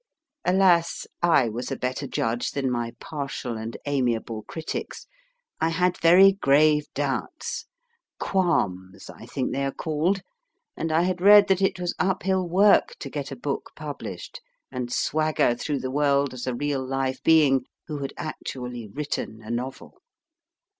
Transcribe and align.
Alas! 0.43 1.05
I 1.21 1.47
was 1.47 1.71
a 1.71 1.75
better 1.75 2.07
judge 2.07 2.53
than 2.53 2.71
my 2.71 2.93
partial 2.99 3.55
and 3.55 3.77
amiable 3.85 4.41
critics. 4.41 5.05
I 5.59 5.69
had 5.69 5.95
very 5.99 6.31
grave 6.31 6.87
doubts 6.95 7.67
qualms, 8.19 9.11
I 9.11 9.27
think 9.27 9.51
they 9.51 9.63
are 9.63 9.71
called 9.71 10.21
and 10.75 10.91
I 10.91 11.01
had 11.03 11.21
read 11.21 11.47
that 11.49 11.61
it 11.61 11.79
was 11.79 11.93
uphill 11.99 12.49
work 12.49 12.95
to 12.97 13.11
get 13.11 13.31
a 13.31 13.35
book 13.35 13.73
pub 13.75 13.99
lished, 13.99 14.39
and 14.71 14.91
swagger 14.91 15.53
through 15.53 15.81
the 15.81 15.91
world 15.91 16.33
as 16.33 16.47
a 16.47 16.55
real 16.55 16.83
live 16.83 17.21
being 17.21 17.65
who 17.85 17.99
had 17.99 18.13
actually 18.17 18.87
written 18.87 19.43
a 19.43 19.51
novel. 19.51 20.01